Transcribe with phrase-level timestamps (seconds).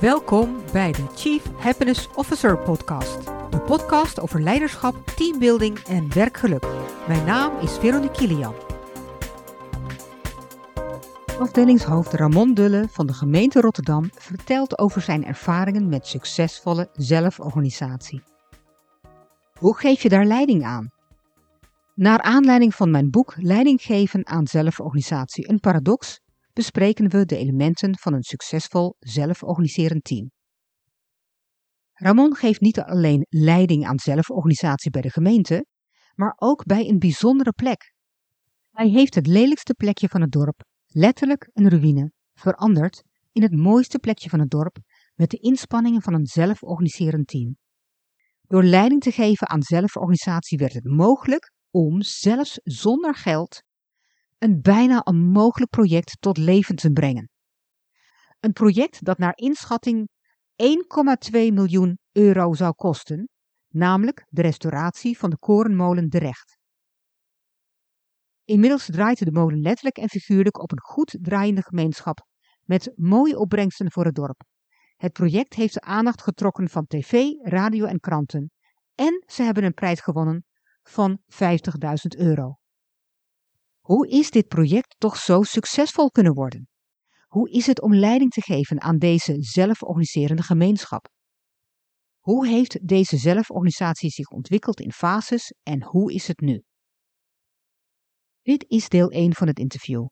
[0.00, 3.24] Welkom bij de Chief Happiness Officer podcast.
[3.50, 6.66] De podcast over leiderschap, teambuilding en werkgeluk.
[7.08, 8.54] Mijn naam is Veronique Kilian.
[11.38, 18.22] Afdelingshoofd Ramon Dulle van de gemeente Rotterdam vertelt over zijn ervaringen met succesvolle zelforganisatie.
[19.58, 20.90] Hoe geef je daar leiding aan?
[21.94, 26.20] Naar aanleiding van mijn boek Leiding geven aan zelforganisatie, een paradox,
[26.56, 30.30] bespreken we de elementen van een succesvol zelforganiserend team.
[31.92, 35.66] Ramon geeft niet alleen leiding aan zelforganisatie bij de gemeente,
[36.14, 37.92] maar ook bij een bijzondere plek.
[38.70, 43.02] Hij heeft het lelijkste plekje van het dorp, letterlijk een ruïne, veranderd
[43.32, 44.76] in het mooiste plekje van het dorp
[45.14, 47.56] met de inspanningen van een zelforganiserend team.
[48.42, 53.62] Door leiding te geven aan zelforganisatie werd het mogelijk om, zelfs zonder geld,
[54.38, 57.30] een bijna onmogelijk project tot leven te brengen.
[58.40, 60.08] Een project dat naar inschatting
[60.62, 63.28] 1,2 miljoen euro zou kosten,
[63.68, 66.58] namelijk de restauratie van de korenmolen De Recht.
[68.44, 72.26] Inmiddels draait de molen letterlijk en figuurlijk op een goed draaiende gemeenschap
[72.62, 74.40] met mooie opbrengsten voor het dorp.
[74.96, 78.50] Het project heeft de aandacht getrokken van tv, radio en kranten
[78.94, 80.44] en ze hebben een prijs gewonnen
[80.82, 82.58] van 50.000 euro.
[83.86, 86.68] Hoe is dit project toch zo succesvol kunnen worden?
[87.26, 91.08] Hoe is het om leiding te geven aan deze zelforganiserende gemeenschap?
[92.18, 96.62] Hoe heeft deze zelforganisatie zich ontwikkeld in fases en hoe is het nu?
[98.42, 100.06] Dit is deel 1 van het interview.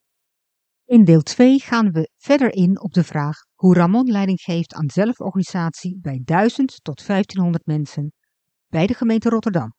[0.84, 4.91] In deel 2 gaan we verder in op de vraag hoe Ramon leiding geeft aan
[4.91, 8.12] zelforganisatie bij 1000 tot 1500 mensen
[8.67, 9.75] bij de gemeente Rotterdam.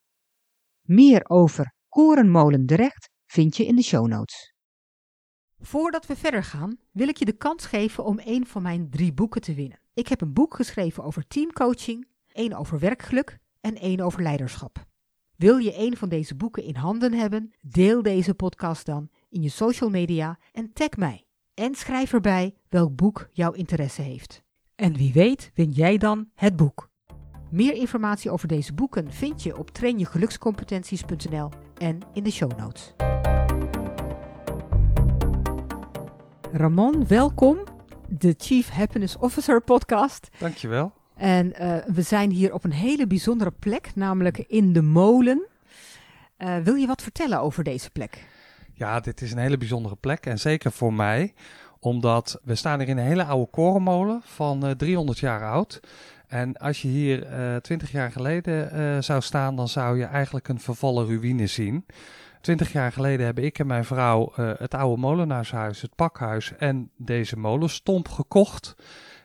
[0.82, 4.54] Meer over Korenmolen de Recht vind je in de show notes.
[5.60, 9.14] Voordat we verder gaan, wil ik je de kans geven om een van mijn drie
[9.14, 9.80] boeken te winnen.
[9.94, 14.86] Ik heb een boek geschreven over teamcoaching, één over werkgeluk en één over leiderschap.
[15.36, 17.54] Wil je een van deze boeken in handen hebben?
[17.62, 21.26] Deel deze podcast dan in je social media en tag mij.
[21.54, 24.44] En schrijf erbij welk boek jouw interesse heeft.
[24.76, 26.90] En wie weet win jij dan het boek.
[27.50, 32.94] Meer informatie over deze boeken vind je op trainjegelukscompetenties.nl en in de show notes.
[36.52, 37.58] Ramon, welkom.
[38.08, 40.30] De Chief Happiness Officer podcast.
[40.40, 40.94] Dankjewel.
[41.16, 45.48] En uh, we zijn hier op een hele bijzondere plek, namelijk in de molen.
[46.38, 48.28] Uh, wil je wat vertellen over deze plek?
[48.74, 51.34] Ja, dit is een hele bijzondere plek en zeker voor mij,
[51.80, 55.80] omdat we staan hier in een hele oude korenmolen van uh, 300 jaar oud.
[56.28, 60.60] En als je hier uh, 20 jaar geleden zou staan, dan zou je eigenlijk een
[60.60, 61.86] vervallen ruïne zien.
[62.46, 66.92] Twintig jaar geleden hebben ik en mijn vrouw uh, het oude molenaarshuis, het pakhuis en
[66.98, 68.76] deze molenstomp gekocht.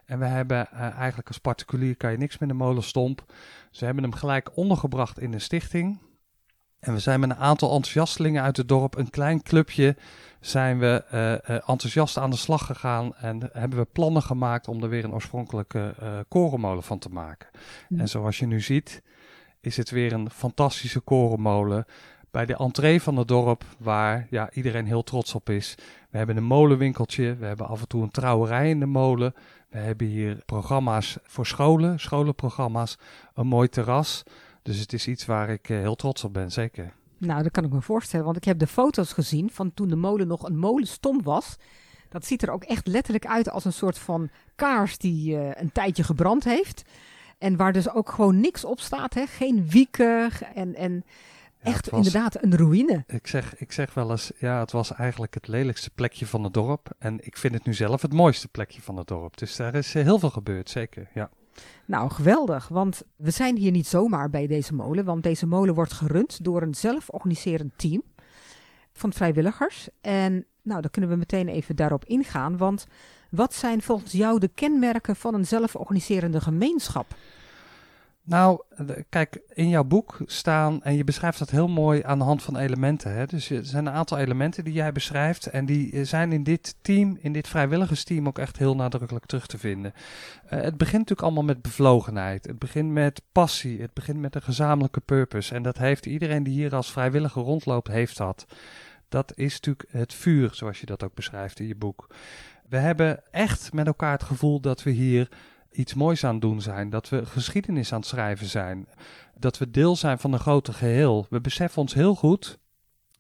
[0.05, 3.25] En we hebben eigenlijk als particulier kan je niks met een molenstomp.
[3.71, 5.99] Ze hebben hem gelijk ondergebracht in een stichting.
[6.79, 9.97] En we zijn met een aantal enthousiastelingen uit het dorp, een klein clubje,
[10.41, 14.89] zijn we uh, enthousiast aan de slag gegaan en hebben we plannen gemaakt om er
[14.89, 15.95] weer een oorspronkelijke
[16.29, 17.49] korenmolen van te maken.
[17.89, 18.01] Mm.
[18.01, 19.03] En zoals je nu ziet,
[19.61, 21.87] is het weer een fantastische korenmolen
[22.31, 25.75] bij de entree van het dorp, waar ja, iedereen heel trots op is.
[26.11, 29.35] We hebben een molenwinkeltje, we hebben af en toe een trouwerij in de molen.
[29.69, 32.99] We hebben hier programma's voor scholen, scholenprogramma's,
[33.35, 34.23] een mooi terras.
[34.63, 36.93] Dus het is iets waar ik heel trots op ben, zeker.
[37.21, 39.97] Nou, dat kan ik me voorstellen, want ik heb de foto's gezien van toen de
[39.97, 41.57] molen nog een molenstom was.
[42.09, 45.73] Dat ziet er ook echt letterlijk uit als een soort van kaars die uh, een
[45.73, 46.83] tijdje gebrand heeft.
[47.39, 49.27] En waar dus ook gewoon niks op staat, hè?
[49.27, 50.75] geen wieken en...
[50.75, 51.05] en
[51.63, 53.05] echt inderdaad een ruïne.
[53.07, 56.55] Ik zeg, ik zeg wel eens, ja, het was eigenlijk het lelijkste plekje van het
[56.55, 56.91] dorp.
[56.99, 59.37] En ik vind het nu zelf het mooiste plekje van het dorp.
[59.37, 61.31] Dus daar is eh, heel veel gebeurd, zeker, ja.
[61.85, 65.05] Nou, geweldig, want we zijn hier niet zomaar bij deze molen.
[65.05, 68.03] Want deze molen wordt gerund door een zelforganiserend team
[68.93, 69.89] van vrijwilligers.
[70.01, 72.57] En nou, dan kunnen we meteen even daarop ingaan.
[72.57, 72.87] Want
[73.31, 77.07] wat zijn volgens jou de kenmerken van een zelforganiserende gemeenschap?
[78.25, 78.63] Nou,
[79.09, 82.57] kijk, in jouw boek staan, en je beschrijft dat heel mooi aan de hand van
[82.57, 83.13] elementen.
[83.13, 83.27] Hè?
[83.27, 85.47] Dus er zijn een aantal elementen die jij beschrijft.
[85.47, 89.47] En die eh, zijn in dit team, in dit vrijwilligersteam, ook echt heel nadrukkelijk terug
[89.47, 89.93] te vinden.
[89.95, 92.47] Uh, het begint natuurlijk allemaal met bevlogenheid.
[92.47, 93.81] Het begint met passie.
[93.81, 95.55] Het begint met een gezamenlijke purpose.
[95.55, 98.47] En dat heeft iedereen die hier als vrijwilliger rondloopt, heeft dat.
[99.09, 102.07] Dat is natuurlijk het vuur, zoals je dat ook beschrijft in je boek.
[102.69, 105.29] We hebben echt met elkaar het gevoel dat we hier
[105.71, 106.91] iets moois aan het doen zijn.
[106.91, 108.89] Dat we geschiedenis aan het schrijven zijn.
[109.39, 111.27] Dat we deel zijn van een groter geheel.
[111.31, 112.59] We beseffen ons heel goed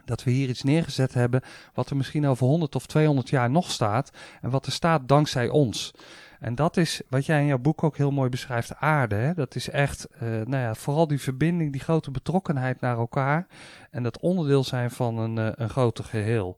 [0.05, 1.43] dat we hier iets neergezet hebben
[1.75, 4.11] wat er misschien over 100 of 200 jaar nog staat.
[4.41, 5.93] En wat er staat dankzij ons.
[6.41, 9.15] En dat is wat jij in jouw boek ook heel mooi beschrijft, aarde.
[9.15, 9.35] Hè?
[9.35, 13.47] Dat is echt, uh, nou ja, vooral die verbinding, die grote betrokkenheid naar elkaar.
[13.91, 16.57] En dat onderdeel zijn van een, uh, een groter geheel.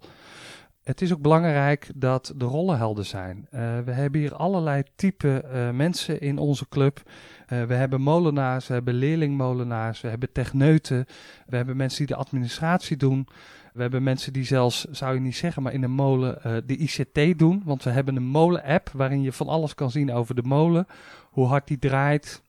[0.82, 3.37] Het is ook belangrijk dat de rollen helder zijn.
[3.55, 5.44] Uh, we hebben hier allerlei type
[5.75, 7.02] mensen in onze club.
[7.46, 11.06] we hebben molenaars, we hebben leerlingmolenaars, we hebben techneuten.
[11.46, 13.29] We hebben mensen die de administratie doen.
[13.73, 17.38] We hebben mensen die zelfs, zou je niet zeggen, maar in een molen de ICT
[17.38, 17.62] doen.
[17.64, 20.87] Want we hebben een molen-app waarin je van alles kan zien over de molen.
[21.31, 22.42] Hoe hard die draait.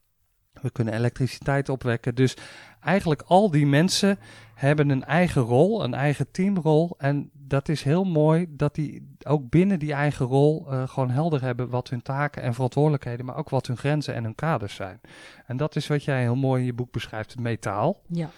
[0.64, 2.16] We kunnen elektriciteit opwekken.
[2.16, 2.38] Dus
[2.80, 4.20] eigenlijk al die mensen
[4.54, 6.96] hebben een eigen rol, een eigen teamrol.
[6.98, 11.42] En dat is heel mooi dat die ook binnen die eigen rol uh, gewoon helder
[11.42, 15.02] hebben wat hun taken en verantwoordelijkheden, maar ook wat hun grenzen en hun kaders zijn.
[15.46, 18.02] En dat is wat jij heel mooi in je boek beschrijft, het metaal.
[18.08, 18.30] Ja.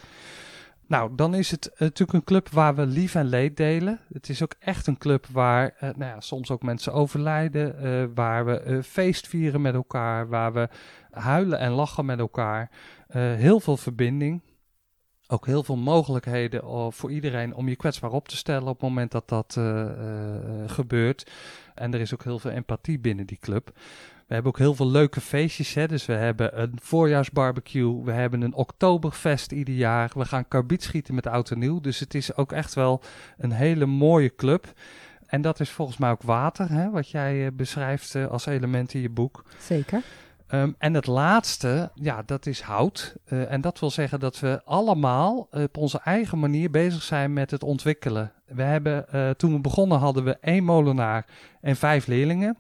[0.88, 4.00] Nou, dan is het natuurlijk een club waar we lief en leed delen.
[4.14, 8.46] Het is ook echt een club waar uh, nou ja, soms ook mensen overlijden, waar
[8.46, 10.70] we feest vieren met elkaar, waar we
[11.16, 12.70] huilen en lachen met elkaar.
[13.14, 14.42] heel veel verbinding.
[15.28, 19.12] Ook heel veel mogelijkheden voor iedereen om je kwetsbaar op te stellen op het moment
[19.12, 19.58] dat dat
[20.72, 21.32] gebeurt.
[21.76, 23.72] En er is ook heel veel empathie binnen die club.
[24.28, 25.74] We hebben ook heel veel leuke feestjes.
[25.74, 25.88] Hè?
[25.88, 28.04] Dus we hebben een voorjaarsbarbecue.
[28.04, 30.12] We hebben een oktoberfest ieder jaar.
[30.14, 31.82] We gaan karbiet schieten met oud en nieuw.
[31.82, 33.02] Dus het is ook echt wel
[33.38, 34.74] een hele mooie club.
[35.26, 36.90] En dat is volgens mij ook water, hè?
[36.90, 39.44] wat jij beschrijft als element in je boek.
[39.60, 40.02] Zeker.
[40.54, 43.16] Um, en het laatste, ja, dat is hout.
[43.28, 47.52] Uh, en dat wil zeggen dat we allemaal op onze eigen manier bezig zijn met
[47.52, 48.32] het ontwikkelen.
[48.46, 49.06] We hebben,
[49.38, 51.26] toen we begonnen hadden we één molenaar
[51.62, 52.58] en vijf leerlingen.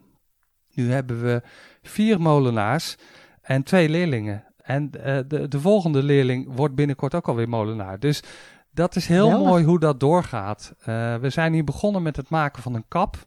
[0.73, 1.41] Nu hebben we
[1.81, 2.97] vier molenaars
[3.41, 4.43] en twee leerlingen.
[4.61, 7.99] En uh, de, de volgende leerling wordt binnenkort ook alweer molenaar.
[7.99, 8.23] Dus
[8.71, 10.73] dat is heel mooi hoe dat doorgaat.
[11.21, 13.25] We zijn hier begonnen met het maken van een kap.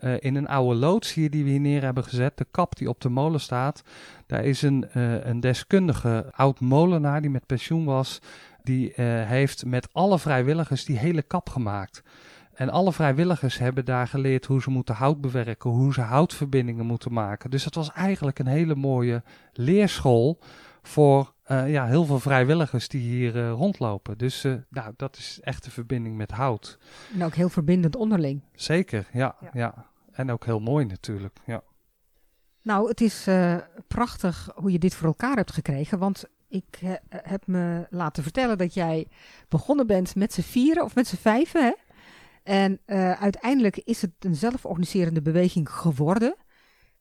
[0.00, 2.38] Uh, in een oude loods hier die we hier neer hebben gezet.
[2.38, 3.82] De kap die op de molen staat.
[4.26, 4.86] Daar is een,
[5.28, 8.20] een deskundige oud molenaar die met pensioen was.
[8.62, 8.92] Die
[9.26, 12.02] heeft met alle vrijwilligers die hele kap gemaakt.
[12.56, 17.12] En alle vrijwilligers hebben daar geleerd hoe ze moeten hout bewerken, hoe ze houtverbindingen moeten
[17.12, 17.50] maken.
[17.50, 19.22] Dus dat was eigenlijk een hele mooie
[19.52, 20.38] leerschool
[20.86, 24.18] voor uh, ja, heel veel vrijwilligers die hier uh, rondlopen.
[24.18, 26.78] Dus uh, nou, dat is echt de verbinding met hout.
[27.14, 28.42] En ook heel verbindend onderling.
[28.54, 29.36] Zeker, ja.
[29.40, 29.50] ja.
[29.52, 29.86] ja.
[30.12, 31.62] En ook heel mooi natuurlijk, ja.
[32.62, 33.28] Nou, het is
[33.86, 38.74] prachtig hoe je dit voor elkaar hebt gekregen, want ik heb me laten vertellen dat
[38.74, 39.08] jij
[39.48, 41.72] begonnen bent met z'n vieren of met z'n vijven, hè?
[42.42, 42.80] En
[43.18, 46.36] uiteindelijk is het een zelforganiserende beweging geworden.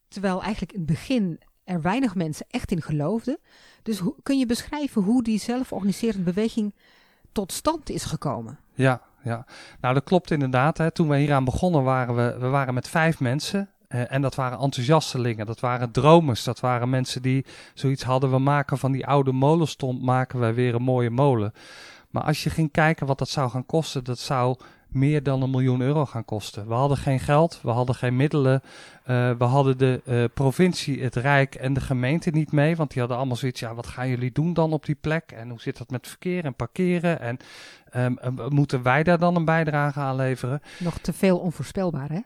[0.07, 3.37] Terwijl eigenlijk in het begin er weinig mensen echt in geloofden.
[3.83, 6.73] Dus kun je beschrijven hoe die zelforganiserende beweging
[7.31, 8.59] tot stand is gekomen?
[8.73, 9.45] Ja, ja.
[9.81, 10.77] nou dat klopt inderdaad.
[10.77, 10.91] Hè.
[10.91, 13.69] Toen we hieraan begonnen waren we, we waren met vijf mensen.
[13.89, 18.31] Uh, en dat waren enthousiastelingen, dat waren dromers, dat waren mensen die zoiets hadden.
[18.31, 21.53] We maken van die oude molenstomp, maken wij weer een mooie molen.
[22.09, 24.57] Maar als je ging kijken wat dat zou gaan kosten, dat zou
[24.95, 26.67] meer dan een miljoen euro gaan kosten.
[26.67, 28.61] We hadden geen geld, we hadden geen middelen.
[28.61, 32.75] Uh, we hadden de uh, provincie, het Rijk en de gemeente niet mee.
[32.75, 35.31] Want die hadden allemaal zoiets, ja, wat gaan jullie doen dan op die plek?
[35.31, 37.19] En hoe zit dat met verkeer en parkeren?
[37.19, 37.37] En
[37.95, 40.61] um, uh, moeten wij daar dan een bijdrage aan leveren?
[40.79, 42.19] Nog te veel onvoorspelbaar, hè?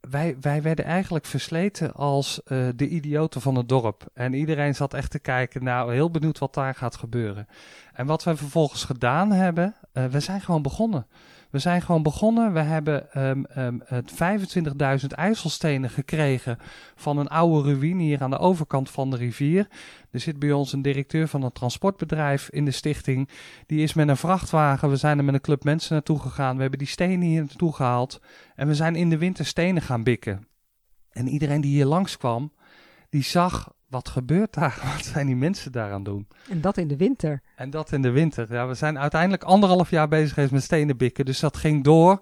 [0.00, 2.40] Wij, wij werden eigenlijk versleten als
[2.76, 4.06] de idioten van het dorp.
[4.14, 7.48] En iedereen zat echt te kijken, nou, heel benieuwd wat daar gaat gebeuren.
[7.92, 11.06] En wat we vervolgens gedaan hebben, we zijn gewoon begonnen.
[11.50, 12.52] We zijn gewoon begonnen.
[12.52, 13.82] We hebben um, um,
[15.00, 16.58] 25.000 ijzelstenen gekregen
[16.94, 19.68] van een oude ruïne hier aan de overkant van de rivier.
[20.10, 23.28] Er zit bij ons een directeur van een transportbedrijf in de stichting.
[23.66, 24.90] Die is met een vrachtwagen.
[24.90, 26.54] We zijn er met een club mensen naartoe gegaan.
[26.54, 28.20] We hebben die stenen hier naartoe gehaald.
[28.54, 30.46] En we zijn in de winter stenen gaan bikken.
[31.10, 32.52] En iedereen die hier langskwam,
[33.08, 34.78] die zag wat gebeurt daar?
[34.96, 36.28] Wat zijn die mensen daaraan doen?
[36.48, 37.42] En dat in de winter.
[37.56, 38.52] En dat in de winter.
[38.52, 41.24] Ja, we zijn uiteindelijk anderhalf jaar bezig geweest met stenen bikken.
[41.24, 42.20] Dus dat ging door.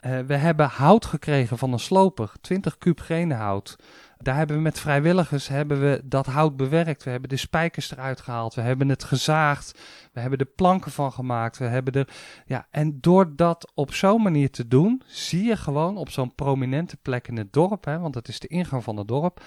[0.00, 2.32] Uh, we hebben hout gekregen van een sloper.
[2.40, 3.76] 20 kuub hout.
[4.18, 7.04] Daar hebben we met vrijwilligers hebben we dat hout bewerkt.
[7.04, 8.54] We hebben de spijkers eruit gehaald.
[8.54, 9.80] We hebben het gezaagd.
[10.12, 11.58] We hebben er planken van gemaakt.
[11.58, 12.08] We hebben er.
[12.46, 16.96] Ja, en door dat op zo'n manier te doen, zie je gewoon op zo'n prominente
[16.96, 19.40] plek in het dorp, hè, want het is de ingang van het dorp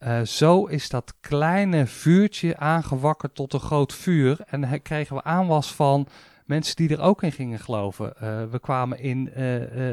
[0.00, 4.38] uh, zo is dat kleine vuurtje aangewakkerd tot een groot vuur.
[4.46, 6.08] En kregen we aanwas van
[6.44, 8.12] mensen die er ook in gingen geloven.
[8.22, 9.34] Uh, we kwamen in uh,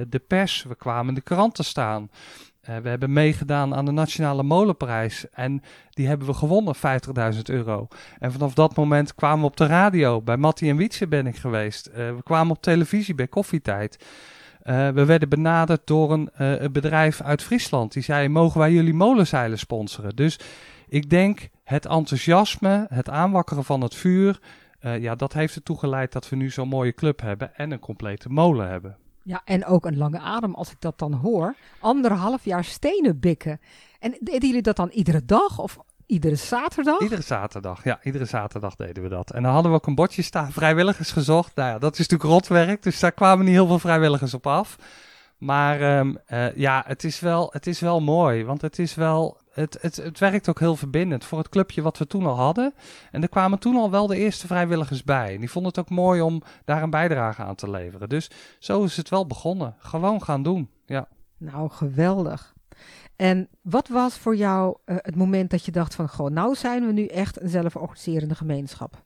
[0.07, 2.09] de pers, we kwamen in de kranten staan.
[2.61, 7.87] we hebben meegedaan aan de Nationale Molenprijs en die hebben we gewonnen, 50.000 euro.
[8.19, 10.21] En vanaf dat moment kwamen we op de radio.
[10.21, 11.91] Bij Mattie en Wietse ben ik geweest.
[11.93, 13.97] we kwamen op televisie bij Koffietijd.
[14.67, 17.93] Uh, we werden benaderd door een, uh, een, bedrijf uit Friesland.
[17.93, 20.15] Die zei: Mogen wij jullie molenzeilen sponsoren?
[20.15, 20.39] Dus
[20.87, 24.39] ik denk het enthousiasme, het aanwakkeren van het vuur.
[24.81, 27.79] Uh, ja, dat heeft ertoe geleid dat we nu zo'n mooie club hebben en een
[27.79, 28.97] complete molen hebben.
[29.23, 31.55] Ja, en ook een lange adem als ik dat dan hoor.
[31.79, 33.59] Anderhalf jaar stenen bikken.
[33.99, 36.99] En deden jullie dat dan iedere dag of iedere zaterdag?
[36.99, 37.99] Iedere zaterdag, ja.
[38.03, 39.31] Iedere zaterdag deden we dat.
[39.31, 41.55] En dan hadden we ook een bordje staan, vrijwilligers gezocht.
[41.55, 44.77] Nou ja, dat is natuurlijk rotwerk, dus daar kwamen niet heel veel vrijwilligers op af.
[45.37, 49.43] Maar um, uh, ja, het is, wel, het is wel mooi, want het is wel...
[49.51, 52.73] Het, het, het werkt ook heel verbindend voor het clubje wat we toen al hadden.
[53.11, 55.33] En er kwamen toen al wel de eerste vrijwilligers bij.
[55.33, 58.09] En die vonden het ook mooi om daar een bijdrage aan te leveren.
[58.09, 59.75] Dus zo is het wel begonnen.
[59.77, 61.07] Gewoon gaan doen, ja.
[61.37, 62.54] Nou, geweldig.
[63.15, 66.85] En wat was voor jou uh, het moment dat je dacht van, goh, nou zijn
[66.85, 69.03] we nu echt een zelforganiserende gemeenschap?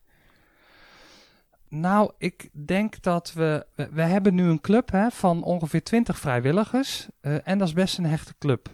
[1.68, 7.08] Nou, ik denk dat we, we, hebben nu een club hè, van ongeveer 20 vrijwilligers
[7.22, 8.70] uh, en dat is best een hechte club.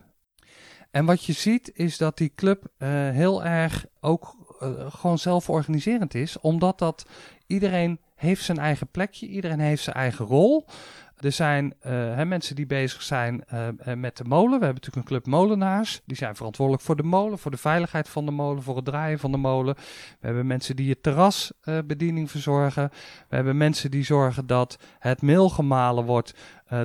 [0.91, 4.35] En wat je ziet is dat die club uh, heel erg ook
[4.89, 7.05] gewoon zelforganiserend is, omdat dat
[7.47, 10.65] iedereen heeft zijn eigen plekje, iedereen heeft zijn eigen rol.
[11.15, 14.59] Er zijn uh, hè, mensen die bezig zijn uh, met de molen.
[14.59, 16.01] We hebben natuurlijk een club molenaars.
[16.05, 19.19] Die zijn verantwoordelijk voor de molen, voor de veiligheid van de molen, voor het draaien
[19.19, 19.75] van de molen.
[20.19, 22.89] We hebben mensen die het terrasbediening verzorgen.
[23.29, 26.33] We hebben mensen die zorgen dat het meel gemalen wordt,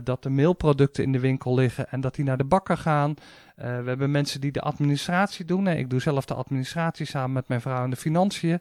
[0.02, 3.14] dat de meelproducten in de winkel liggen en dat die naar de bakker gaan.
[3.61, 5.67] Uh, we hebben mensen die de administratie doen.
[5.67, 8.61] ik doe zelf de administratie samen met mijn vrouw in de financiën.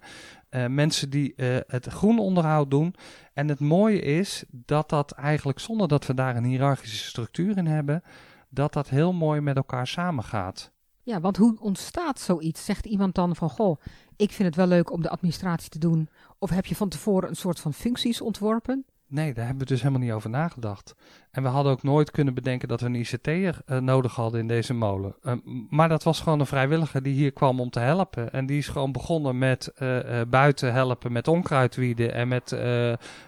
[0.50, 2.96] Uh, mensen die uh, het groenonderhoud doen.
[3.34, 7.68] En het mooie is dat dat eigenlijk zonder dat we daar een hiërarchische structuur in
[7.68, 8.04] hebben,
[8.50, 10.72] dat dat heel mooi met elkaar samengaat.
[11.04, 12.66] Ja, want hoe ontstaat zoiets?
[12.66, 13.82] Zegt iemand dan van, goh,
[14.16, 16.10] ik vind het wel leuk om de administratie te doen.
[16.40, 18.86] Of heb je van tevoren een soort van functies ontworpen?
[19.12, 20.96] Nee, daar hebben we dus helemaal niet over nagedacht.
[21.32, 24.48] En we hadden ook nooit kunnen bedenken dat we een ICT'er uh, nodig hadden in
[24.48, 25.16] deze molen.
[25.24, 25.34] Uh,
[25.70, 28.32] maar dat was gewoon een vrijwilliger die hier kwam om te helpen.
[28.32, 32.56] En die is gewoon begonnen met uh, buiten helpen met onkruidwieden en met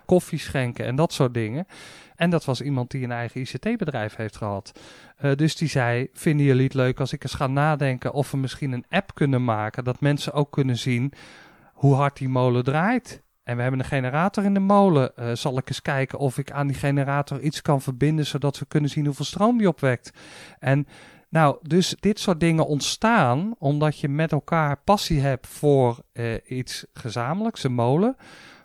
[0.05, 1.65] koffie schenken en dat soort dingen.
[2.15, 4.79] En dat was iemand die een eigen ICT-bedrijf heeft gehad.
[5.35, 8.71] dus die zei: Vinden jullie het leuk als ik eens ga nadenken of we misschien
[8.71, 11.13] een app kunnen maken dat mensen ook kunnen zien
[11.73, 13.21] hoe hard die molen draait?
[13.51, 15.11] En we hebben een generator in de molen.
[15.19, 18.65] Uh, zal ik eens kijken of ik aan die generator iets kan verbinden, zodat we
[18.65, 20.11] kunnen zien hoeveel stroom die opwekt.
[20.59, 20.87] En
[21.29, 26.85] nou, dus dit soort dingen ontstaan omdat je met elkaar passie hebt voor uh, iets
[26.93, 28.15] gezamenlijks, een molen.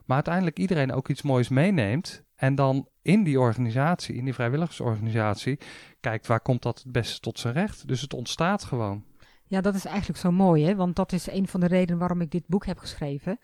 [0.04, 2.22] Maar uiteindelijk iedereen ook iets moois meeneemt.
[2.36, 5.58] En dan in die organisatie, in die vrijwilligersorganisatie,
[6.00, 7.88] kijkt waar komt dat het beste tot zijn recht.
[7.88, 9.04] Dus het ontstaat gewoon.
[9.46, 10.74] Ja, dat is eigenlijk zo mooi, hè?
[10.74, 13.38] want dat is een van de redenen waarom ik dit boek heb geschreven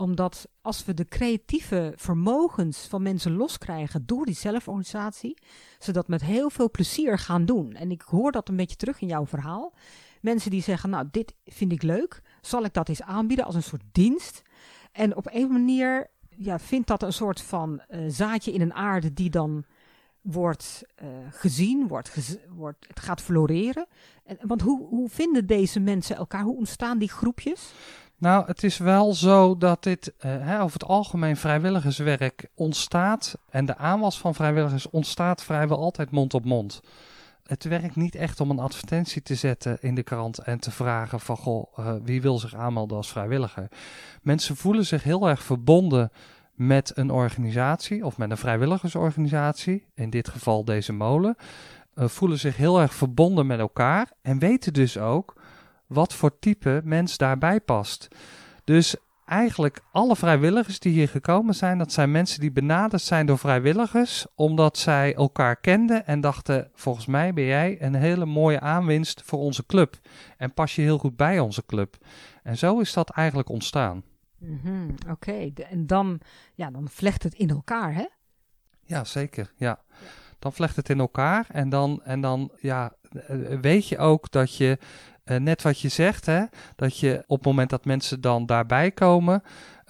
[0.00, 5.38] omdat als we de creatieve vermogens van mensen loskrijgen door die zelforganisatie,
[5.78, 7.72] ze dat met heel veel plezier gaan doen.
[7.72, 9.74] En ik hoor dat een beetje terug in jouw verhaal.
[10.20, 13.62] Mensen die zeggen, nou, dit vind ik leuk, zal ik dat eens aanbieden als een
[13.62, 14.42] soort dienst?
[14.92, 19.12] En op een manier ja, vindt dat een soort van uh, zaadje in een aarde
[19.12, 19.64] die dan
[20.22, 23.86] wordt uh, gezien, wordt, wordt, het gaat floreren.
[24.24, 26.42] En, want hoe, hoe vinden deze mensen elkaar?
[26.42, 27.72] Hoe ontstaan die groepjes?
[28.20, 33.34] Nou, het is wel zo dat dit uh, hè, over het algemeen vrijwilligerswerk ontstaat.
[33.50, 36.80] En de aanwas van vrijwilligers ontstaat vrijwel altijd mond op mond.
[37.50, 41.20] Het werkt niet echt om een advertentie te zetten in de krant en te vragen
[41.20, 43.68] van goh, uh, wie wil zich aanmelden als vrijwilliger.
[44.22, 46.10] Mensen voelen zich heel erg verbonden
[46.60, 51.36] met een organisatie of met een vrijwilligersorganisatie, in dit geval deze molen,
[51.94, 55.40] uh, voelen zich heel erg verbonden met elkaar en weten dus ook
[55.86, 58.08] wat voor type mens daarbij past.
[58.64, 63.38] Dus eigenlijk alle vrijwilligers die hier gekomen zijn, dat zijn mensen die benaderd zijn door
[63.38, 69.22] vrijwilligers, omdat zij elkaar kenden en dachten: volgens mij ben jij een hele mooie aanwinst
[69.24, 69.98] voor onze club
[70.36, 71.96] en pas je heel goed bij onze club.
[72.42, 74.02] En zo is dat eigenlijk ontstaan.
[74.40, 76.20] -hmm, Oké, en dan,
[76.54, 78.06] ja, dan vlecht het in elkaar, hè?
[78.84, 79.52] Ja, zeker.
[79.56, 79.80] Ja.
[80.38, 82.92] Dan vlecht het in elkaar en dan, en dan ja,
[83.26, 84.78] eh, weet je ook dat je
[85.24, 86.44] uh, net wat je zegt, hè,
[86.76, 89.42] dat je op het moment dat mensen dan daarbij komen,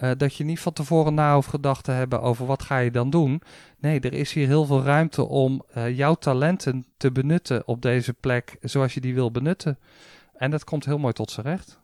[0.02, 2.90] uh, dat je niet van tevoren na hoeft gedacht te hebben over wat ga je
[2.90, 3.42] dan doen.
[3.78, 8.56] Nee, er is hier heel veel ruimte om jouw talenten te benutten op deze plek
[8.60, 9.78] zoals je die wil benutten.
[10.34, 11.80] En dat komt heel mooi tot zijn recht.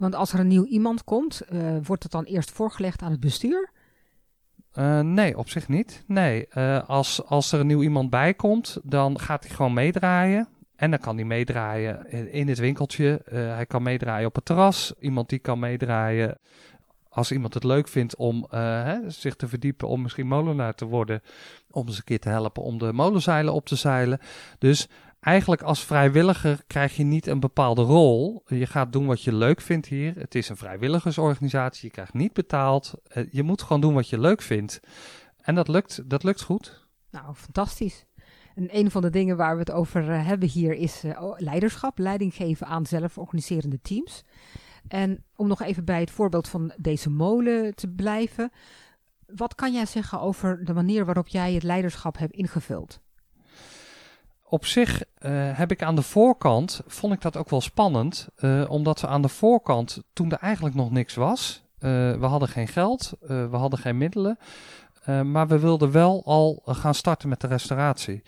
[0.00, 1.42] Want als er een nieuw iemand komt,
[1.82, 3.70] wordt het dan eerst voorgelegd aan het bestuur?
[4.74, 6.04] Uh, nee, op zich niet.
[6.06, 10.48] Nee, uh, als, als er een nieuw iemand bij komt, dan gaat hij gewoon meedraaien.
[10.76, 13.22] En dan kan hij meedraaien in het winkeltje.
[13.30, 14.92] Hij kan meedraaien op het terras.
[14.98, 16.38] Iemand die kan meedraaien
[17.08, 21.22] Als iemand het leuk vindt om hè, zich te verdiepen, om misschien molenaar te worden,
[21.70, 24.18] om eens een keer te helpen om de molenzeilen op te zeilen.
[24.58, 24.88] Dus
[25.20, 28.42] eigenlijk als vrijwilliger krijg je niet een bepaalde rol.
[28.46, 30.14] Je gaat doen wat je leuk vindt hier.
[30.14, 31.86] Het is een vrijwilligersorganisatie.
[31.86, 32.94] Je krijgt niet betaald.
[33.30, 34.80] Je moet gewoon doen wat je leuk vindt.
[35.40, 36.86] En dat lukt, dat lukt goed.
[37.10, 38.04] Nou, fantastisch.
[38.54, 41.98] En een van de dingen waar we het over eh, hebben hier is uh, leiderschap,
[41.98, 44.24] leiding geven aan zelforganiserende teams.
[44.88, 48.50] En om nog even bij het voorbeeld van deze molen te blijven,
[49.26, 53.00] wat kan jij zeggen over de manier waarop jij het leiderschap hebt ingevuld?
[54.50, 58.28] Op zich uh, heb ik aan de voorkant, vond ik dat ook wel spannend,
[58.68, 63.12] omdat we aan de voorkant, toen er eigenlijk nog niks was, we hadden geen geld,
[63.20, 64.38] we hadden geen middelen,
[65.08, 68.22] uh, maar we wilden wel al gaan starten met de restauratie.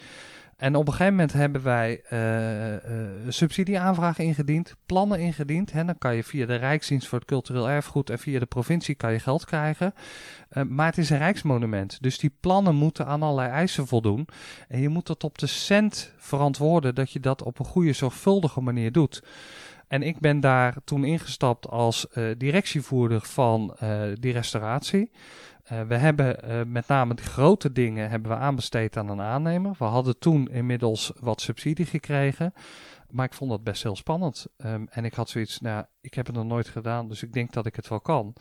[0.63, 5.73] En op een gegeven moment hebben wij uh, subsidieaanvragen ingediend, plannen ingediend.
[5.73, 5.85] Hè.
[5.85, 9.13] Dan kan je via de Rijksdienst voor het Cultureel Erfgoed en via de provincie kan
[9.13, 9.95] je geld krijgen.
[10.69, 14.29] maar het is een rijksmonument, dus die plannen moeten aan allerlei eisen voldoen.
[14.69, 18.61] En je moet dat op de cent verantwoorden dat je dat op een goede, zorgvuldige
[18.61, 19.23] manier doet.
[19.89, 22.07] En ik ben daar toen ingestapt als
[22.39, 23.77] directievoerder van
[24.21, 25.11] die restauratie.
[25.73, 29.75] Uh, we hebben uh, met name de grote dingen hebben we aanbesteed aan een aannemer.
[29.79, 32.55] We hadden toen inmiddels wat subsidie gekregen.
[33.11, 34.47] Maar ik vond dat best heel spannend.
[34.65, 37.53] Um, en ik had zoiets, nou, ik heb het nog nooit gedaan, dus ik denk
[37.53, 38.35] dat ik het wel kan.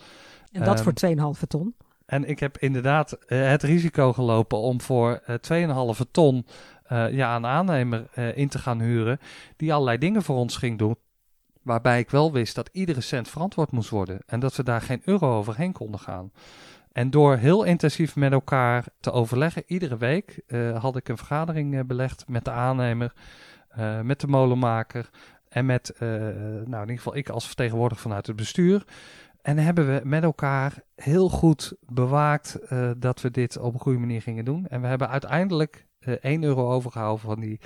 [0.52, 1.76] En dat um, voor 2,5 ton?
[2.06, 5.28] En ik heb inderdaad uh, het risico gelopen om voor 2,5
[6.12, 6.46] ton
[6.88, 9.20] ja, een aannemer in te gaan huren.
[9.56, 10.96] Die allerlei dingen voor ons ging doen.
[11.62, 14.20] Waarbij ik wel wist dat iedere cent verantwoord moest worden.
[14.26, 16.32] En dat we daar geen euro overheen konden gaan.
[16.92, 21.74] En door heel intensief met elkaar te overleggen, iedere week uh, had ik een vergadering
[21.74, 23.14] uh, belegd met de aannemer,
[23.78, 25.10] uh, met de molenmaker
[25.50, 28.86] en met, nou in ieder geval ik als vertegenwoordiger vanuit het bestuur.
[29.42, 32.60] En hebben we met elkaar heel goed bewaakt
[32.98, 34.68] dat we dit op een goede manier gingen doen.
[34.68, 35.88] En we hebben uiteindelijk
[36.22, 37.60] 1 euro overgehouden van die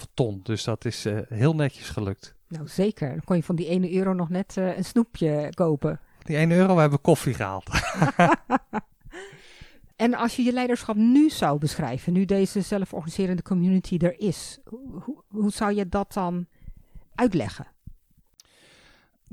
[0.00, 0.40] 2,5 ton.
[0.42, 2.34] Dus dat is heel netjes gelukt.
[2.48, 6.00] Nou zeker, dan kon je van die 1 euro nog net een snoepje kopen.
[6.24, 7.70] Die 1 euro, we hebben koffie gehaald.
[9.96, 15.22] en als je je leiderschap nu zou beschrijven, nu deze zelforganiserende community er is, hoe,
[15.28, 16.46] hoe zou je dat dan
[17.14, 17.66] uitleggen?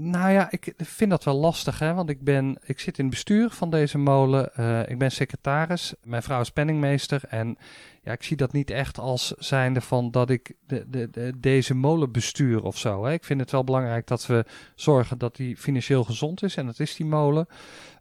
[0.03, 1.93] Nou ja, ik vind dat wel lastig, hè?
[1.93, 4.49] want ik, ben, ik zit in het bestuur van deze molen.
[4.59, 7.21] Uh, ik ben secretaris, mijn vrouw is penningmeester.
[7.29, 7.57] En
[8.03, 11.73] ja, ik zie dat niet echt als zijnde van dat ik de, de, de, deze
[11.73, 13.05] molen bestuur of zo.
[13.05, 13.13] Hè?
[13.13, 16.55] Ik vind het wel belangrijk dat we zorgen dat die financieel gezond is.
[16.55, 17.47] En dat is die molen.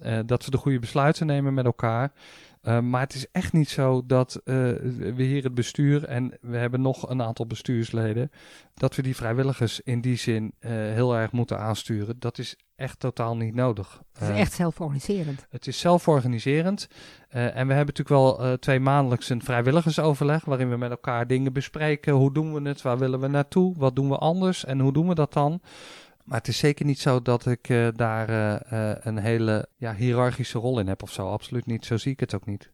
[0.02, 2.12] Uh, dat we de goede besluiten nemen met elkaar.
[2.62, 4.54] Uh, maar het is echt niet zo dat uh,
[5.14, 8.30] we hier het bestuur en we hebben nog een aantal bestuursleden,
[8.74, 12.18] dat we die vrijwilligers in die zin uh, heel erg moeten aansturen.
[12.18, 14.02] Dat is echt totaal niet nodig.
[14.12, 15.46] Het is echt zelforganiserend.
[15.50, 16.88] Het is zelforganiserend.
[17.28, 22.12] en we hebben natuurlijk wel twee maandelijks een vrijwilligersoverleg waarin we met elkaar dingen bespreken.
[22.12, 22.82] Hoe doen we het?
[22.82, 23.74] Waar willen we naartoe?
[23.76, 24.64] Wat doen we anders?
[24.64, 25.60] En hoe doen we dat dan?
[26.30, 29.94] Maar het is zeker niet zo dat ik uh, daar uh, uh, een hele ja,
[29.94, 31.30] hiërarchische rol in heb of zo.
[31.30, 31.84] Absoluut niet.
[31.84, 32.70] Zo zie ik het ook niet.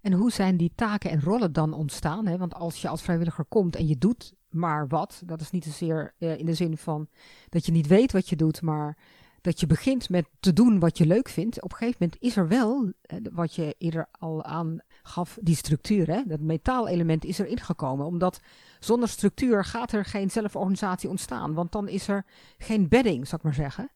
[0.00, 2.26] En hoe zijn die taken en rollen dan ontstaan?
[2.26, 2.36] Hè?
[2.36, 6.14] Want als je als vrijwilliger komt en je doet maar wat, dat is niet zozeer
[6.18, 7.08] in de zin van
[7.48, 8.96] dat je niet weet wat je doet, maar
[9.40, 11.62] dat je begint met te doen wat je leuk vindt.
[11.62, 12.92] Op een gegeven moment is er wel,
[13.32, 16.06] wat je eerder al aangaf, die structuur.
[16.06, 16.22] Hè?
[16.26, 18.06] Dat metaalelement is er ingekomen.
[18.06, 18.40] Omdat
[18.78, 21.54] zonder structuur gaat er geen zelforganisatie ontstaan.
[21.54, 22.24] Want dan is er
[22.58, 23.90] geen bedding, zou ik maar zeggen.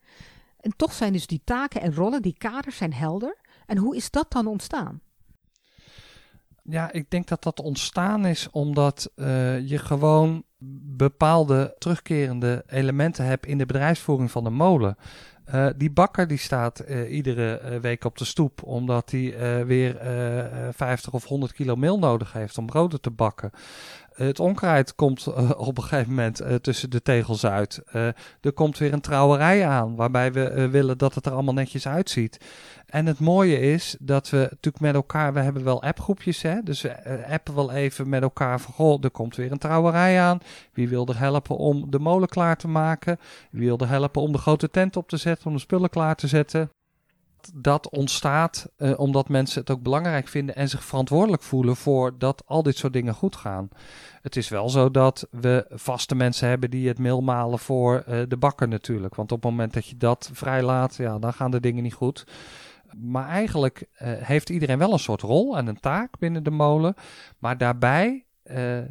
[0.61, 3.37] En toch zijn dus die taken en rollen, die kaders zijn helder.
[3.67, 5.01] En hoe is dat dan ontstaan?
[6.63, 10.45] Ja, ik denk dat dat ontstaan is omdat uh, je gewoon
[10.97, 14.97] bepaalde terugkerende elementen hebt in de bedrijfsvoering van de molen.
[15.53, 19.97] Uh, die bakker die staat uh, iedere uh, week op de stoep omdat hij weer
[20.73, 23.51] 50 of 100 kilo meel nodig heeft om broden te bakken.
[24.15, 27.83] Het onkruid komt op een gegeven moment tussen de tegels uit.
[28.41, 32.39] er komt weer een trouwerij aan waarbij we willen dat het er allemaal netjes uitziet.
[32.87, 36.83] En het mooie is dat we natuurlijk met elkaar, we hebben wel appgroepjes, hè, dus
[36.83, 40.39] we appen wel even met elkaar van, goh, er komt weer een trouwerij aan.
[40.73, 43.19] Wie wil er helpen om de molen klaar te maken?
[43.51, 46.15] Wie wil er helpen om de grote tent op te zetten, om de spullen klaar
[46.15, 46.71] te zetten?
[47.55, 52.43] Dat ontstaat uh, omdat mensen het ook belangrijk vinden en zich verantwoordelijk voelen voor dat
[52.47, 53.69] al dit soort dingen goed gaan.
[54.23, 58.23] Het is wel zo dat we vaste mensen hebben die het meel malen voor uh,
[58.29, 59.15] de bakker natuurlijk.
[59.15, 62.27] Want op het moment dat je dat vrijlaat, ja, dan gaan de dingen niet goed.
[62.97, 66.95] Maar eigenlijk uh, heeft iedereen wel een soort rol en een taak binnen de molen.
[67.39, 68.27] Maar daarbij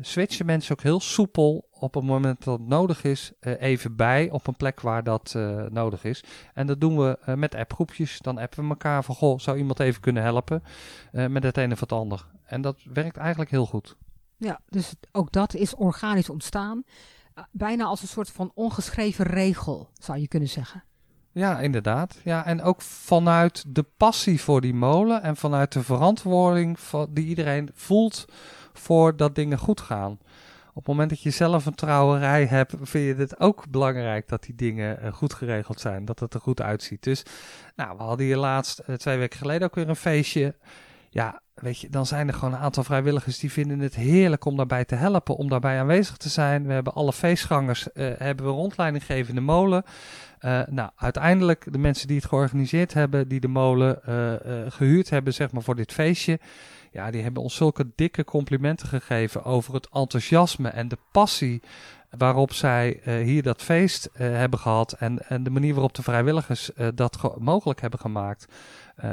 [0.02, 4.48] switchen mensen ook heel soepel op het moment dat het nodig is even bij op
[4.48, 5.36] een plek waar dat
[5.70, 6.24] nodig is.
[6.54, 8.20] En dat doen we met appgroepjes.
[8.20, 10.64] Dan appen we elkaar van, goh, zou iemand even kunnen helpen
[11.12, 12.26] met het een of het ander.
[12.44, 13.96] En dat werkt eigenlijk heel goed.
[14.38, 16.84] Ja, dus ook dat is organisch ontstaan.
[17.52, 20.84] Bijna als een soort van ongeschreven regel, zou je kunnen zeggen.
[21.32, 22.20] Ja, inderdaad.
[22.24, 27.26] Ja, en ook vanuit de passie voor die molen en vanuit de verantwoording van, die
[27.26, 28.26] iedereen voelt
[28.74, 30.20] voor dat dingen goed gaan.
[30.76, 34.44] Op het moment dat je zelf een trouwerij hebt, vind je het ook belangrijk dat
[34.44, 37.04] die dingen eh, goed geregeld zijn, dat het er goed uitziet.
[37.04, 37.24] Dus,
[37.76, 40.56] nou, we hadden hier laatst, eh, twee weken geleden, ook weer een feestje.
[41.10, 44.56] Ja, weet je, dan zijn er gewoon een aantal vrijwilligers die vinden het heerlijk om
[44.56, 46.68] daarbij te helpen, om daarbij aanwezig te zijn.
[46.68, 49.84] We hebben alle feestgangers, uh, hebben we rondleiding gegeven in de molen.
[50.70, 54.00] Nou, uiteindelijk de mensen die het georganiseerd hebben, die de molen
[54.72, 56.40] gehuurd hebben, zeg maar, voor dit feestje.
[56.94, 61.62] Ja, die hebben ons zulke dikke complimenten gegeven over het enthousiasme en de passie
[62.10, 64.92] waarop zij hier dat feest hebben gehad.
[64.92, 68.46] En, en de manier waarop de vrijwilligers dat mogelijk hebben gemaakt.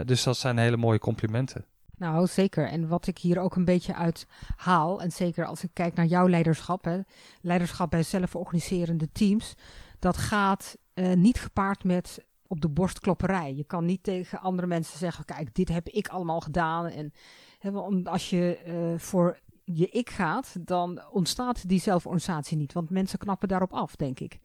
[0.04, 1.64] dus dat zijn hele mooie complimenten.
[1.96, 2.68] Nou, zeker.
[2.68, 6.06] En wat ik hier ook een beetje uit haal, en zeker als ik kijk naar
[6.06, 7.00] jouw leiderschap, hè,
[7.40, 9.54] leiderschap bij zelforganiserende teams,
[9.98, 10.76] dat gaat
[11.14, 13.54] niet gepaard met op de borstklopperij.
[13.54, 16.86] Je kan niet tegen andere mensen zeggen: kijk, dit heb ik allemaal gedaan.
[16.86, 17.12] En
[17.60, 17.70] hè,
[18.04, 22.72] als je uh, voor je ik gaat, dan ontstaat die zelforganisatie niet.
[22.72, 24.38] Want mensen knappen daarop af, denk ik.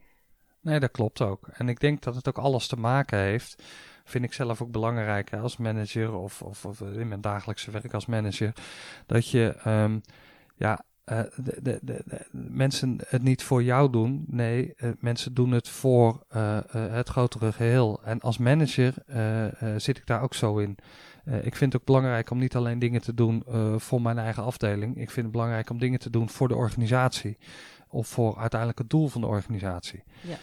[0.61, 1.47] Nee, dat klopt ook.
[1.47, 3.63] En ik denk dat het ook alles te maken heeft
[4.05, 8.05] vind ik zelf ook belangrijk als manager of, of, of, in mijn dagelijkse werk als
[8.05, 8.53] manager.
[9.05, 10.01] Dat je um,
[10.55, 11.19] ja, uh,
[11.61, 14.23] de, mensen het niet voor jou doen.
[14.27, 18.01] Nee, uh, mensen doen het voor uh, het grotere geheel.
[18.03, 18.93] En als manager
[19.77, 20.77] zit ik daar ook zo in.
[21.41, 23.43] ik vind het ook belangrijk om niet alleen dingen te doen
[23.77, 24.97] voor mijn eigen afdeling.
[24.97, 27.37] Ik vind het belangrijk om dingen te doen voor de organisatie.
[27.87, 30.03] Of voor uiteindelijk het doel van de organisatie.
[30.21, 30.37] Ja.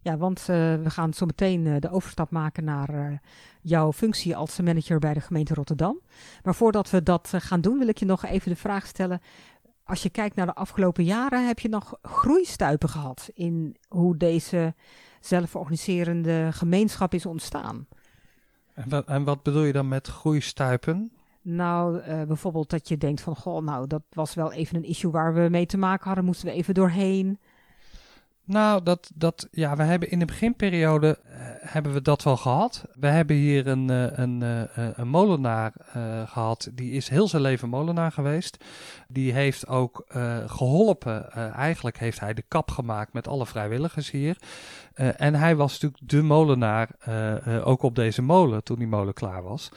[0.00, 3.20] Ja, want we gaan zo meteen de overstap maken naar
[3.60, 6.00] jouw functie als manager bij de gemeente Rotterdam.
[6.42, 9.20] Maar voordat we dat gaan doen, wil ik je nog even de vraag stellen.
[9.86, 14.74] Als je kijkt naar de afgelopen jaren, heb je nog groeistuipen gehad in hoe deze
[15.20, 17.86] zelforganiserende gemeenschap is ontstaan?
[18.74, 21.12] En wat, en wat bedoel je dan met groeistuipen?
[21.42, 25.34] Nou, bijvoorbeeld dat je denkt van, goh, nou, dat was wel even een issue waar
[25.34, 27.38] we mee te maken hadden, moesten we even doorheen.
[28.44, 31.18] Nou, dat, dat, ja, we hebben in de beginperiode
[31.68, 32.84] hebben we dat wel gehad.
[32.94, 35.72] We hebben hier een, uh, een, uh, een molenaar
[36.26, 38.64] gehad, die is heel zijn leven molenaar geweest.
[39.08, 40.04] Die heeft ook
[40.46, 44.36] geholpen, eigenlijk heeft hij de kap gemaakt met alle vrijwilligers hier.
[44.94, 46.88] en hij was natuurlijk de molenaar,
[47.64, 49.68] ook op deze molen, toen die molen klaar was.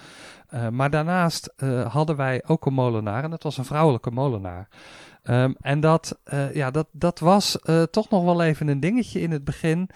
[0.71, 1.53] maar daarnaast
[1.87, 4.67] hadden wij ook een molenaar en dat was een vrouwelijke molenaar.
[5.23, 6.19] Um, en dat,
[6.53, 7.57] ja, dat, dat was
[7.91, 9.89] toch nog wel even een dingetje in het begin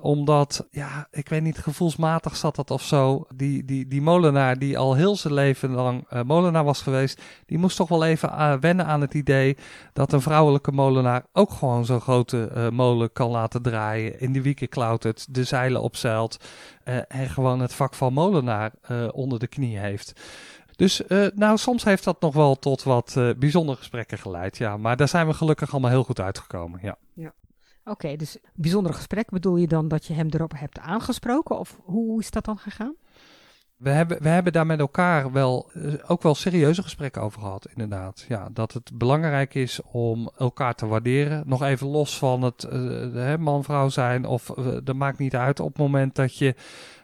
[0.00, 3.26] omdat, ja, ik weet niet, gevoelsmatig zat dat of zo.
[3.34, 7.58] Die, die, die molenaar die al heel zijn leven lang uh, molenaar was geweest, die
[7.58, 9.56] moest toch wel even uh, wennen aan het idee
[9.92, 14.20] dat een vrouwelijke molenaar ook gewoon zo'n grote uh, molen kan laten draaien.
[14.20, 16.44] In de wieken klautert, de zeilen opzeilt
[17.08, 18.72] en gewoon het vak van molenaar
[19.12, 20.20] onder de knie heeft.
[20.76, 21.02] Dus
[21.34, 24.58] nou, soms heeft dat nog wel tot wat bijzondere gesprekken geleid.
[24.58, 26.80] Ja, maar daar zijn we gelukkig allemaal heel goed uitgekomen.
[26.82, 26.96] Ja.
[27.14, 27.32] ja.
[27.90, 31.58] Oké, dus bijzondere gesprek bedoel je dan dat je hem erop hebt aangesproken?
[31.58, 32.94] Of hoe is dat dan gegaan?
[33.76, 37.66] We hebben, we hebben daar met elkaar wel, uh, ook wel serieuze gesprekken over gehad,
[37.74, 38.24] inderdaad.
[38.28, 41.42] Ja, dat het belangrijk is om elkaar te waarderen.
[41.46, 45.60] Nog even los van het uh, man-vrouw zijn, of uh, dat maakt niet uit.
[45.60, 46.54] Op het moment dat je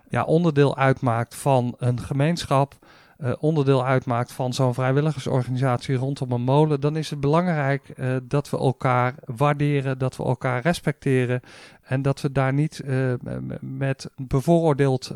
[0.08, 2.74] ja, onderdeel uitmaakt van een gemeenschap,
[3.18, 8.50] uh, onderdeel uitmaakt van zo'n vrijwilligersorganisatie rondom een molen, dan is het belangrijk uh, dat
[8.50, 11.40] we elkaar waarderen, dat we elkaar respecteren
[11.82, 13.12] en dat we daar niet uh,
[13.60, 15.10] met bevooroordeeld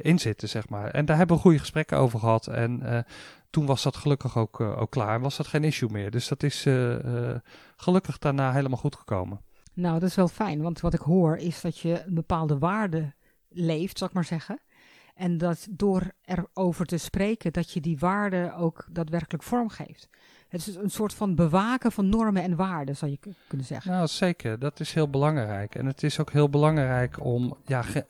[0.00, 0.90] in zitten, zeg maar.
[0.90, 3.04] En daar hebben we goede gesprekken over gehad en
[3.50, 6.10] toen was dat gelukkig ook, ook klaar was dat geen issue meer.
[6.10, 6.66] Dus dat is
[7.76, 9.40] gelukkig daarna helemaal goed gekomen.
[9.74, 13.12] Nou, dat is wel fijn, want wat ik hoor is dat je een bepaalde waarde
[13.48, 14.58] leeft, zal ik maar zeggen.
[15.18, 20.08] En dat door erover te spreken, dat je die waarden ook daadwerkelijk vormgeeft.
[20.48, 23.90] Het is een soort van bewaken van normen en waarden, zou je kunnen zeggen.
[23.90, 24.58] Nou, zeker.
[24.58, 25.74] Dat is heel belangrijk.
[25.74, 28.04] En het is ook heel belangrijk om ja, uh,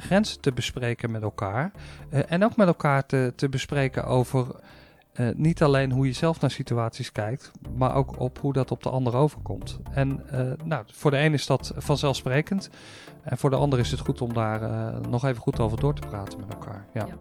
[0.00, 1.72] grenzen te bespreken met elkaar.
[2.10, 4.46] Uh, en ook met elkaar te, te bespreken over
[5.20, 8.82] uh, niet alleen hoe je zelf naar situaties kijkt, maar ook op hoe dat op
[8.82, 9.78] de ander overkomt.
[9.90, 12.70] En uh, nou, voor de een is dat vanzelfsprekend.
[13.22, 15.94] En voor de ander is het goed om daar uh, nog even goed over door
[15.94, 16.86] te praten met elkaar.
[16.94, 17.06] Ja.
[17.06, 17.18] ja.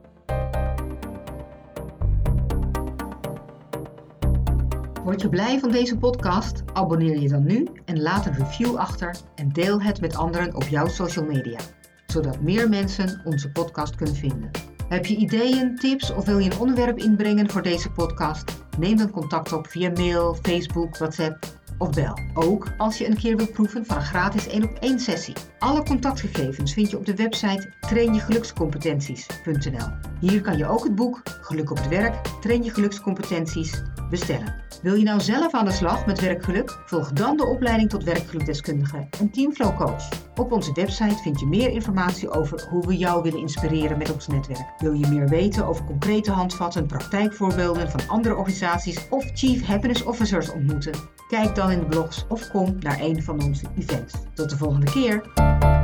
[5.03, 6.63] Word je blij van deze podcast?
[6.73, 10.63] Abonneer je dan nu en laat een review achter en deel het met anderen op
[10.63, 11.59] jouw social media,
[12.05, 14.68] zodat meer mensen onze podcast kunnen vinden.
[14.89, 18.51] Heb je ideeën, tips of wil je een onderwerp inbrengen voor deze podcast?
[18.77, 21.45] Neem dan contact op via mail, Facebook, WhatsApp
[21.77, 22.19] of bel.
[22.33, 25.33] Ook als je een keer wilt proeven van een gratis 1 op 1 sessie.
[25.59, 29.87] Alle contactgegevens vind je op de website trainjegelukscompetenties.nl.
[30.19, 34.55] Hier kan je ook het boek Geluk op het werk, Train je gelukscompetenties bestellen.
[34.81, 36.79] Wil je nou zelf aan de slag met werkgeluk?
[36.85, 40.09] Volg dan de opleiding tot werkgelukdeskundige en Teamflow Coach.
[40.35, 44.27] Op onze website vind je meer informatie over hoe we jou willen inspireren met ons
[44.27, 44.73] netwerk.
[44.77, 50.51] Wil je meer weten over concrete handvatten, praktijkvoorbeelden van andere organisaties of Chief Happiness Officers
[50.51, 50.93] ontmoeten?
[51.27, 54.13] Kijk dan in de blogs of kom naar een van onze events.
[54.33, 55.78] Tot de volgende keer!